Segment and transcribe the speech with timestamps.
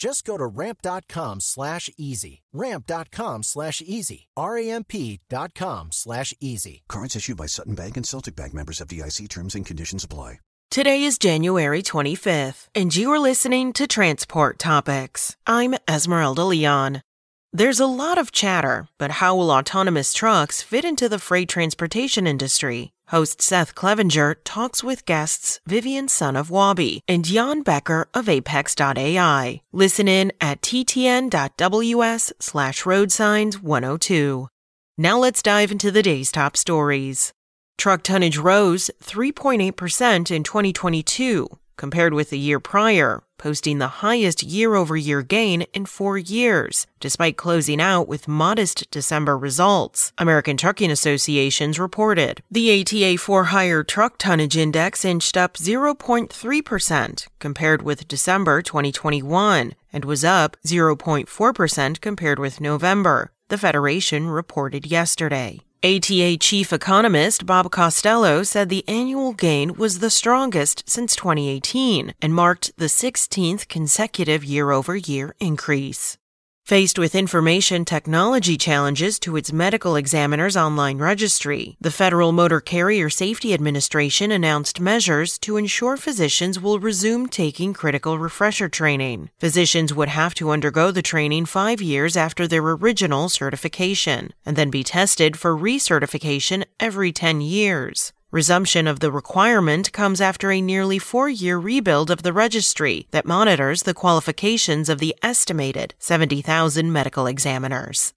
[0.00, 2.40] Just go to ramp.com slash easy.
[2.54, 4.28] Ramp.com slash easy.
[4.34, 6.82] R-A-M-P dot com slash easy.
[6.88, 10.40] Cards issued by Sutton Bank and Celtic Bank members FDIC terms and conditions apply.
[10.70, 15.36] Today is January 25th, and you are listening to Transport Topics.
[15.44, 17.02] I'm Esmeralda Leon.
[17.52, 22.24] There's a lot of chatter, but how will autonomous trucks fit into the freight transportation
[22.24, 22.92] industry?
[23.10, 29.60] Host Seth Clevenger talks with guests Vivian Son of Waabi and Jan Becker of Apex.ai.
[29.72, 34.48] Listen in at ttn.ws slash road signs 102.
[34.96, 37.32] Now let's dive into the day's top stories.
[37.78, 41.48] Truck tonnage rose 3.8% in 2022
[41.80, 46.86] compared with the year prior, posting the highest year over year gain in four years,
[47.00, 50.12] despite closing out with modest December results.
[50.18, 52.42] American Trucking Associations reported.
[52.50, 60.04] The ATA for hire truck tonnage index inched up 0.3% compared with December 2021 and
[60.04, 65.60] was up 0.4% compared with November, the Federation reported yesterday.
[65.82, 72.34] ATA chief economist Bob Costello said the annual gain was the strongest since 2018 and
[72.34, 76.18] marked the 16th consecutive year over year increase.
[76.70, 83.10] Faced with information technology challenges to its medical examiner's online registry, the Federal Motor Carrier
[83.10, 89.30] Safety Administration announced measures to ensure physicians will resume taking critical refresher training.
[89.40, 94.70] Physicians would have to undergo the training five years after their original certification and then
[94.70, 98.12] be tested for recertification every 10 years.
[98.32, 103.26] Resumption of the requirement comes after a nearly four year rebuild of the registry that
[103.26, 108.12] monitors the qualifications of the estimated 70,000 medical examiners.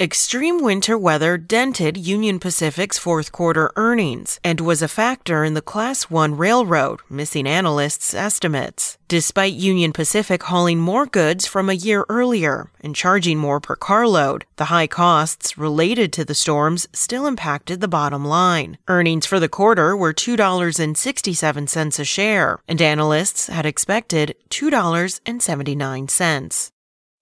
[0.00, 5.62] Extreme winter weather dented Union Pacific's fourth quarter earnings and was a factor in the
[5.62, 8.98] Class 1 railroad, missing analysts' estimates.
[9.06, 14.46] Despite Union Pacific hauling more goods from a year earlier and charging more per carload,
[14.56, 18.78] the high costs related to the storms still impacted the bottom line.
[18.88, 26.70] Earnings for the quarter were $2.67 a share, and analysts had expected $2.79.